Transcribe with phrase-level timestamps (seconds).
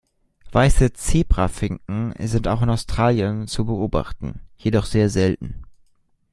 [0.51, 5.61] Weiße Zebrafinken sind auch in Australien zu beobachten, jedoch sehr selten.